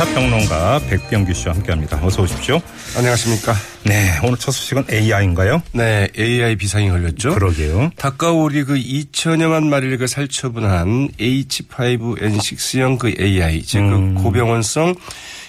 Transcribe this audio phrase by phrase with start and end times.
[0.00, 2.00] 시사평론가 백병규 씨와 함께합니다.
[2.02, 2.60] 어서 오십시오.
[2.96, 3.54] 안녕하십니까.
[3.84, 5.62] 네, 오늘 첫 소식은 AI인가요?
[5.72, 7.34] 네, AI 비상이 걸렸죠.
[7.34, 7.90] 그러게요.
[7.96, 14.14] 닭과 오리 그 2천여만 마리를 그 살처분한 H5N6형 그 AI, 즉 음.
[14.14, 14.94] 그 고병원성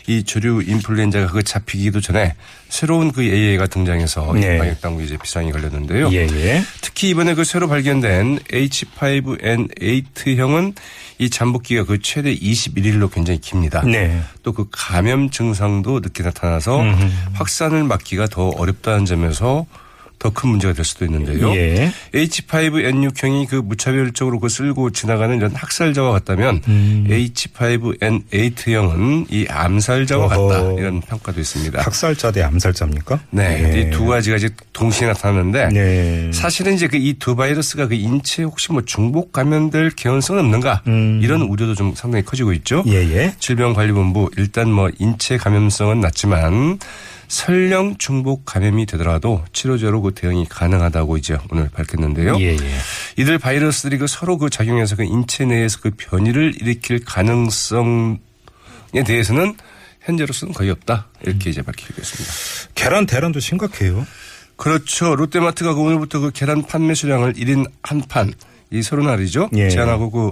[0.08, 2.36] 이 조류 인플루엔자가 그 잡히기도 전에
[2.70, 4.58] 새로운 그 AI가 등장해서 네.
[4.58, 6.10] 방역 당국이 이제 비상이 걸렸는데요.
[6.14, 6.64] 예, 예.
[6.82, 10.74] 특히 이번에 그 새로 발견된 H5N8형은
[11.20, 13.82] 이 잠복기가 그 최대 21일로 굉장히 깁니다.
[13.86, 14.22] 네.
[14.44, 16.84] 또 그 감염 증상도 늦게 나타나서
[17.34, 19.66] 확산을 막기가 더 어렵다는 점에서
[20.22, 21.50] 더 큰 문제가 될 수도 있는데요.
[21.56, 21.92] 예.
[22.14, 27.08] H5N6형이 그 무차별적으로 그 쓸고 지나가는 이런 학살자와 같다면 음.
[27.10, 30.48] H5N8형은 이 암살자와 어허.
[30.48, 31.82] 같다 이런 평가도 있습니다.
[31.82, 33.20] 학살자 대 암살자입니까?
[33.32, 33.82] 네, 예.
[33.82, 36.32] 이두 가지가 이제 동시에 나타나는데 네.
[36.32, 40.82] 사실은 이제 그 이 두 바이러스가 그 인체에 혹시 뭐 중복 감염될 개연성은 없는가
[41.22, 42.84] 이런 우려도 좀 상당히 커지고 있죠.
[42.86, 42.92] 음.
[42.92, 43.34] 예, 예.
[43.40, 46.78] 질병관리본부 일단 뭐 인체 감염성은 낮지만
[47.32, 52.36] 설령 중복 감염이 되더라도 치료제로 그 대응이 가능하다고 이제 오늘 밝혔는데요.
[52.42, 52.58] 예, 예.
[53.16, 58.18] 이들 바이러스들이 그 서로 그 작용해서 그 인체 내에서 그 변이를 일으킬 가능성에
[59.06, 59.56] 대해서는
[60.02, 62.34] 현재로서는 거의 없다 이렇게 이제 밝히고 있습니다.
[62.76, 64.06] 계란 대란도 심각해요.
[64.58, 65.16] 그렇죠.
[65.16, 68.34] 롯데마트가 그 오늘부터 그 계란 판매 수량을 1인 한 판,
[68.72, 69.50] 이 서른 알이죠.
[69.56, 69.70] 예.
[69.70, 70.32] 제한하고 그,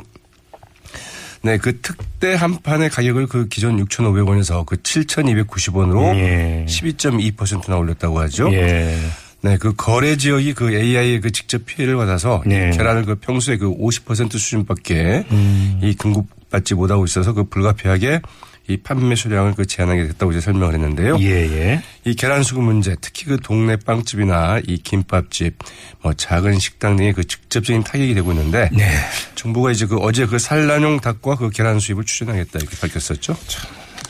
[1.41, 6.65] 네, 그 특대 한 판의 가격을 그 기존 6,500원에서 그 7,290원으로 예.
[6.67, 8.51] 12.2%나 올렸다고 하죠.
[8.53, 8.97] 예.
[9.41, 12.71] 네, 그 거래 지역이 그 AI의 그 직접 피해를 받아서 이 네.
[12.71, 15.79] 계란을 그 평소에 그 50% 수준밖에 음.
[15.81, 18.21] 이 공급받지 못하고 있어서 그 불가피하게
[18.69, 21.17] 이 판매 수량을 그 제한하게 됐다고 이제 설명을 했는데요.
[21.21, 21.81] 예, 예.
[22.05, 25.57] 이 계란 수급 문제, 특히 그 동네 빵집이나 이 김밥집,
[26.03, 28.87] 뭐 작은 식당 등에 그 직접적인 타격이 되고 있는데 네.
[29.33, 33.35] 정부가 이제 그 어제 그 산란용 닭과 그 계란 수입을 추진하겠다 이렇게 밝혔었죠.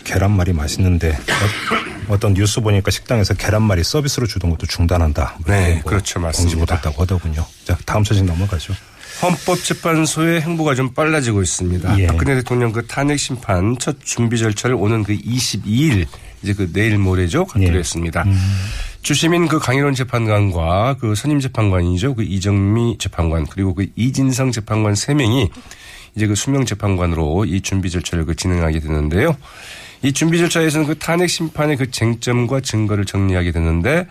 [0.03, 5.37] 계란말이 맛있는데 어- 어떤 뉴스 보니까 식당에서 계란말이 서비스로 주던 것도 중단한다.
[5.47, 6.19] 네, 뭐 그렇죠.
[6.19, 6.55] 맞습니다.
[6.55, 7.45] 공지 못했다고 하더군요.
[7.63, 8.73] 자, 다음 소식 넘어가죠.
[9.21, 11.99] 헌법재판소의 행보가 좀 빨라지고 있습니다.
[11.99, 12.07] 예.
[12.07, 16.05] 박근혜 대통령 그 탄핵 심판 첫 준비 절차를 오는 그 22일
[16.41, 17.79] 이제 그 내일 모레죠 갖기로 예.
[17.79, 18.25] 했습니다.
[19.01, 25.13] 주시민 그 강일원 재판관과 그 선임 재판관이죠 그 이정미 재판관 그리고 그 이진성 재판관 세
[25.13, 25.49] 명이
[26.15, 29.35] 이제 그 수명 재판관으로 이 준비 절차를 그 진행하게 되는데요.
[30.01, 34.07] 이 준비 절차에서는 그 탄핵 심판의 그 쟁점과 증거를 정리하게 되는데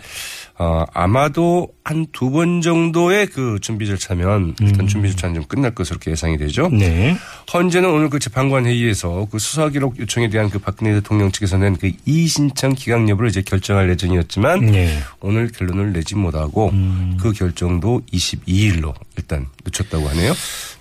[0.61, 5.99] 어, 아마도 한 두 번 정도의 그 준비 절차면 일단 준비 절차는 좀 끝날 것으로
[6.07, 6.69] 예상이 되죠.
[6.69, 7.17] 네.
[7.55, 11.77] 헌재는 오늘 그 재판관 회의에서 그 수사 기록 요청에 대한 그 박근혜 대통령 측에서 낸
[11.79, 14.99] 그 이의신청 기각 여부를 이제 결정할 예정이었지만 네.
[15.21, 16.73] 오늘 결론을 내지 못하고
[17.21, 20.33] 그 결정도 22일로 일단 늦췄다고 하네요.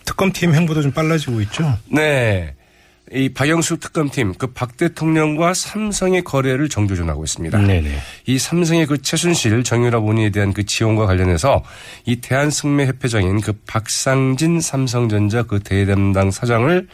[0.06, 1.78] 특검팀 행보도 좀 빨라지고 있죠.
[1.92, 2.56] 네.
[3.14, 7.58] 이 박영수 특검팀 그 박 대통령과 삼성의 거래를 정조준하고 있습니다.
[7.58, 7.98] 네네.
[8.26, 11.64] 이 삼성의 그 최순실 정유라 본인에 대한 그 지원과 관련해서
[12.06, 16.88] 이 대한승매협회장인 그 박상진 삼성전자 그 대담당 사장을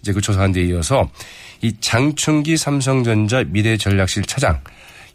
[0.00, 1.10] 이제 그 조사한 데 이어서
[1.60, 4.60] 이 장충기 삼성전자 미래전략실 차장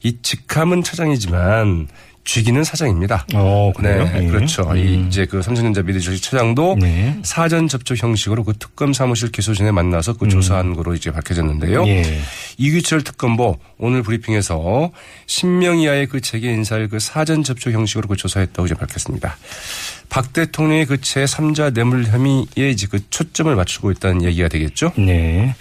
[0.01, 1.87] 이 직함은 차장이지만
[2.25, 3.25] 쥐기는 사장입니다.
[3.33, 4.05] 어, 그래요?
[4.05, 4.27] 네, 예.
[4.27, 4.63] 그렇죠.
[4.75, 5.07] 이 음.
[5.07, 7.19] 이제 그 삼성전자 미래전략실 차장도 네.
[7.23, 11.83] 사전 접촉 형식으로 그 특검 사무실 기소진에 만나서 그 조사한 거로 이제 밝혀졌는데요.
[11.83, 11.87] 음.
[11.87, 12.21] 예.
[12.57, 14.91] 이규철 특검보 오늘 브리핑에서
[15.27, 19.37] 10명 이하의 그 재계 인사를 그 사전 접촉 형식으로 그 조사했다고 이제 밝혔습니다.
[20.09, 24.93] 박 대통령의 그 제 3자 뇌물 혐의에 이제 그 초점을 맞추고 있다는 얘기가 되겠죠.
[24.97, 25.53] 네.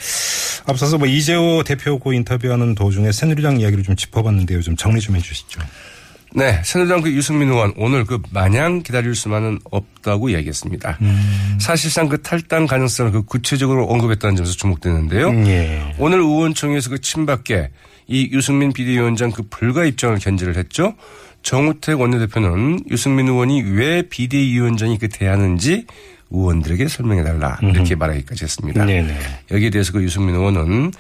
[0.67, 4.63] 앞서서 뭐 이재호 대표하고 인터뷰하는 도중에 새누리당 이야기를 좀 짚어봤는데요.
[4.63, 5.61] 좀 정리 좀 해주시죠.
[6.35, 10.99] 네, 새누리당 그 유승민 의원 오늘 그 마냥 기다릴 수만은 없다고 이야기했습니다.
[11.61, 15.29] 사실상 그 탈당 가능성을 그 구체적으로 언급했다는 점에서 주목되는데요.
[15.47, 15.95] 예.
[15.99, 17.71] 오늘 의원총회에서 그 친박계
[18.09, 20.95] 이 유승민 비대위원장 그 불가 입장을 견지를 했죠.
[21.43, 25.87] 정우택 원내대표는 유승민 의원이 왜 비대위원장이 그 대하는지
[26.31, 28.85] 의원들에게 설명해 달라 이렇게 말하기까지 했습니다.
[28.85, 29.15] 네네.
[29.51, 30.93] 여기에 대해서 그 유승민 의원은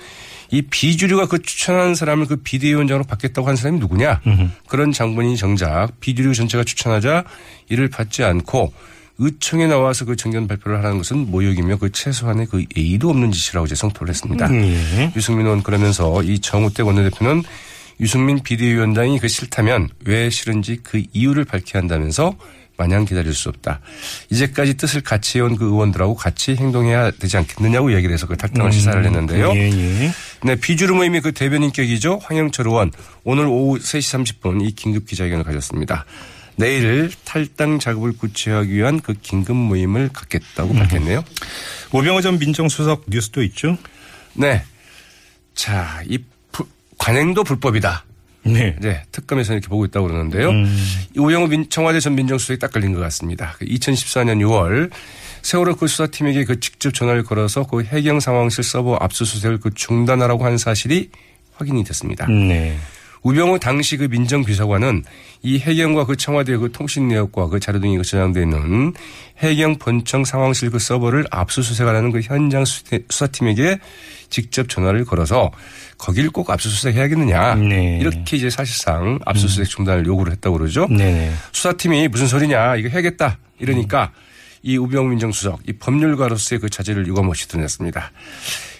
[0.52, 4.20] 이 비주류가 그 추천한 사람을 그 비대위원장으로 받겠다고 한 사람이 누구냐?
[4.68, 7.24] 그런 장본인이 정작 비주류 전체가 추천하자
[7.70, 8.72] 이를 받지 않고
[9.18, 13.74] 의총에 나와서 그 정견 발표를 하라는 것은 모욕이며 그 최소한의 그 예의도 없는 짓이라고 이제
[13.74, 14.52] 성토를 했습니다.
[14.54, 15.12] 예.
[15.16, 17.42] 유승민 의원 그러면서 이 정우택 원내대표는
[18.00, 22.36] 유승민 비대위원장이 그 싫다면 왜 싫은지 그 이유를 밝혀야 한다면서
[22.76, 23.80] 마냥 기다릴 수 없다.
[24.30, 29.04] 이제까지 뜻을 같이 해온 그 의원들하고 같이 행동해야 되지 않겠느냐고 얘기를 해서 그 탈당을 시사를
[29.04, 29.52] 했는데요.
[29.54, 30.10] 예, 예.
[30.44, 32.20] 네, 비주류 모임의 그 대변인격이죠.
[32.22, 32.90] 황영철 의원
[33.24, 36.04] 오늘 오후 3시 30분 이 긴급 기자회견을 가졌습니다.
[36.56, 41.24] 내일 탈당 작업을 구체화하기 위한 그 긴급 모임을 갖겠다고 밝혔네요.
[41.92, 43.78] 오병호 전 민정수석 뉴스도 있죠?
[44.34, 44.62] 네.
[45.54, 46.18] 자, 이
[46.50, 46.66] 부-
[46.98, 48.04] 관행도 불법이다.
[48.44, 48.76] 네.
[48.80, 50.50] 네, 특검에서 이렇게 보고 있다고 그러는데요.
[51.14, 53.54] 이 우영우 민, 청와대 전 민정수석이 딱 걸린 것 같습니다.
[53.58, 54.90] 그 2014년 6월
[55.42, 60.56] 세월호 그 수사팀에게 그 직접 전화를 걸어서 그 해경 상황실 서버 압수수색을 그 중단하라고 한
[60.56, 61.10] 사실이
[61.54, 62.26] 확인이 됐습니다.
[62.26, 62.76] 네.
[63.24, 65.04] 우병우 당시 그 민정비서관은
[65.42, 68.92] 이 해경과 그 청와대 그 통신 내역과 그 자료 등이 그 저장되어 있는
[69.38, 73.78] 해경 본청 상황실 그 서버를 압수수색하라는 그 현장 수사팀에게
[74.28, 75.52] 직접 전화를 걸어서
[75.98, 77.54] 거길 꼭 압수수색 해야겠느냐.
[77.56, 77.98] 네.
[78.00, 80.88] 이렇게 이제 사실상 압수수색 중단을 요구를 했다고 그러죠.
[80.88, 81.32] 네네.
[81.52, 84.10] 수사팀이 무슨 소리냐 이거 해야겠다 이러니까
[84.62, 88.12] 이 우병우 민정수석 이 법률가로서의 그 자질을 유감없이 드러냈습니다.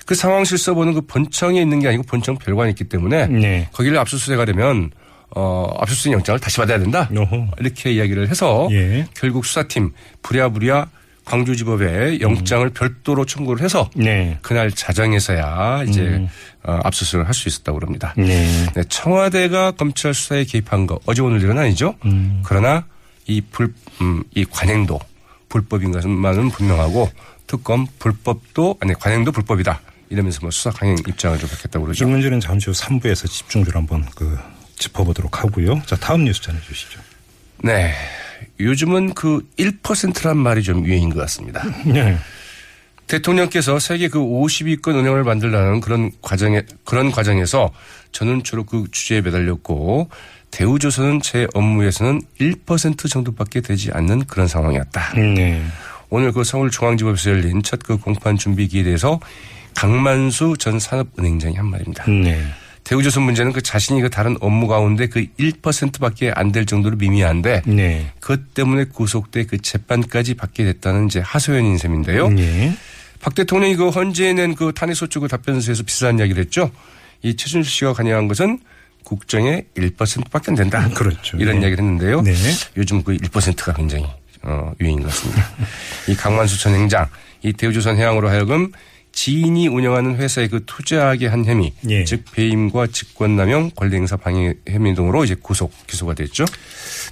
[0.07, 3.69] 그 상황 실 서버는 그 본청에 있는 게 아니고 본청 별관에 있기 때문에 네.
[3.73, 4.91] 거기를 압수수색하려면
[5.35, 7.53] 어 압수수색 영장을 다시 받아야 된다 어허.
[7.59, 9.07] 이렇게 이야기를 해서 예.
[9.15, 9.93] 결국 수사팀
[10.23, 10.89] 부랴부랴
[11.25, 14.39] 광주지법에 영장을 별도로 청구를 해서 네.
[14.43, 16.27] 그날 자정에서야 이제
[16.65, 18.13] 어, 압수수색을 할 수 있었다고 그럽니다.
[18.17, 18.67] 네.
[18.75, 21.95] 네, 청와대가 검찰 수사에 개입한 거 어제 오늘 일은 아니죠.
[22.43, 22.85] 그러나
[23.27, 24.99] 이 불, 음, 이 관행도
[25.53, 27.11] 불법인 것만은 분명하고
[27.47, 29.83] 특검 불법도 아니 관행도 불법이다.
[30.09, 32.09] 이러면서 뭐 수사 강행 입장을 좀 밝혔다고 이 그러죠.
[32.09, 34.39] 문제는 잠시 후 3부에서 집중적으로 한번 그
[34.77, 35.83] 짚어보도록 하고요.
[35.85, 37.01] 자, 다음 뉴스 전해 주시죠.
[37.63, 37.95] 네.
[38.61, 41.63] 요즘은 그 1%란 말이 좀 유행인 것 같습니다.
[41.85, 42.17] 네.
[43.07, 47.73] 대통령께서 세계 그 50위권 은행을 만들라는 그런 과정에 그런 과정에서
[48.13, 50.09] 저는 주로 그 주제에 매달렸고
[50.53, 55.15] 대우조선은 제 업무에서는 1% 정도밖에 되지 않는 그런 상황이었다.
[55.15, 55.63] 네.
[56.11, 59.19] 오늘 그 서울중앙지법에서 열린 첫 그 공판 준비기에 대해서
[59.75, 62.05] 강만수 전 산업은행장이 한 말입니다.
[62.09, 62.41] 네.
[62.85, 68.13] 대우조선 문제는 그 자신이 그 다른 업무 가운데 그 1%밖에 안 될 정도로 미미한데 네.
[68.21, 72.29] 그것 때문에 구속돼 그 재판까지 받게 됐다는 이제 하소연인 셈인데요.
[72.29, 72.77] 네.
[73.21, 76.71] 박 대통령이 그 헌재에 낸 그 탄핵소추 그 답변서에서 비슷한 이야기를 했죠.
[77.23, 78.59] 이 최준실 씨가 관여한 것은
[79.05, 80.89] 국정의 1%밖에 안 된다.
[80.95, 81.37] 그렇죠.
[81.37, 81.63] 이런 네.
[81.63, 82.23] 이야기를 했는데요.
[82.23, 82.35] 네.
[82.77, 84.07] 요즘 그 1%가 굉장히
[84.43, 85.49] 어, 유행인 것 같습니다.
[86.09, 87.09] 이 강만수 전 행장,
[87.43, 88.73] 이 대우조선 해양으로 하여금
[89.13, 92.05] 지인이 운영하는 회사에 그 투자하게 한 혐의, 예.
[92.05, 96.45] 즉 배임과 직권남용, 권리행사 방해 혐의 등으로 이제 구속 기소가 됐죠.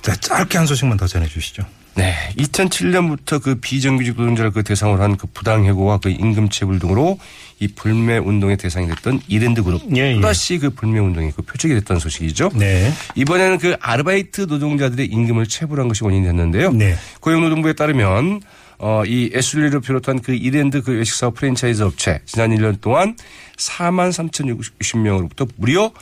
[0.03, 1.63] 자, 짧게 한 소식만 더 전해주시죠.
[1.97, 2.15] 네.
[2.39, 7.19] 2007년부터 그 비정규직 노동자를 그 대상으로 한 그 부당해고와 그 임금체불 등으로
[7.59, 9.83] 이 불매 운동의 대상이 됐던 이랜드 그룹.
[9.97, 10.15] 예, 예.
[10.15, 12.53] 또다시 그 불매 운동이 그 표적이 됐다는 소식이죠.
[12.55, 12.91] 네.
[13.17, 16.73] 이번에는 그 아르바이트 노동자들의 임금을 체불한 것이 원인이 됐는데요.
[16.73, 16.95] 네.
[17.21, 18.41] 고용노동부에 따르면
[18.83, 23.15] 어, 이 에슐리를 비롯한 그 이랜드 그 외식사업 프랜차이즈 업체 지난 1년 동안
[23.59, 25.93] 4만 3,060명으로부터 무려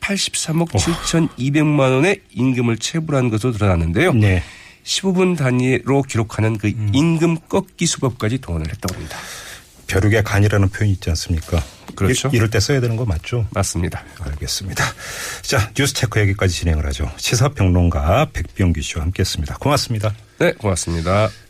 [0.00, 4.14] 83억 7,200만 원의 임금을 체불한 것으로 드러났는데요.
[4.14, 4.42] 네.
[4.84, 9.18] 15분 단위로 기록하는 그 임금 꺾기 수법까지 동원을 했다고 합니다.
[9.86, 11.62] 벼룩의 간이라는 표현이 있지 않습니까?
[11.94, 12.30] 그렇죠.
[12.32, 13.46] 이, 이럴 때 써야 되는 거 맞죠?
[13.50, 14.02] 맞습니다.
[14.20, 14.84] 알겠습니다.
[15.42, 17.10] 자, 뉴스 체크 여기까지 진행을 하죠.
[17.16, 19.56] 시사평론가 백병규 씨와 함께 했습니다.
[19.58, 20.14] 고맙습니다.
[20.38, 21.30] 네, 고맙습니다.